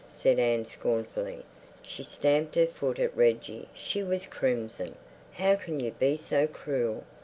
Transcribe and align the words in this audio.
said 0.09 0.39
Anne 0.39 0.65
scornfully. 0.65 1.45
She 1.83 2.01
stamped 2.01 2.55
her 2.55 2.65
foot 2.65 2.97
at 2.97 3.15
Reggie; 3.15 3.67
she 3.75 4.01
was 4.01 4.25
crimson. 4.25 4.95
"How 5.33 5.55
can 5.55 5.79
you 5.79 5.91
be 5.91 6.17
so 6.17 6.47
cruel? 6.47 7.03